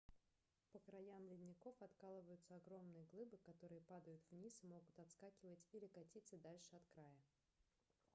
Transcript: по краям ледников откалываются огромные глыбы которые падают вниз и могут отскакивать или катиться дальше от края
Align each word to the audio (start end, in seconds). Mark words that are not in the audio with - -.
по 0.71 0.79
краям 0.79 1.27
ледников 1.27 1.75
откалываются 1.79 2.55
огромные 2.55 3.05
глыбы 3.11 3.37
которые 3.45 3.81
падают 3.81 4.23
вниз 4.31 4.51
и 4.63 4.65
могут 4.65 4.97
отскакивать 4.97 5.63
или 5.73 5.85
катиться 5.85 6.37
дальше 6.37 6.75
от 6.75 6.87
края 6.87 7.21